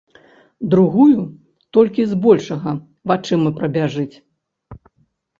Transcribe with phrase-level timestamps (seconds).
[0.73, 1.21] Другую
[1.77, 2.73] толькі збольшага
[3.11, 4.15] вачыма прабяжыць.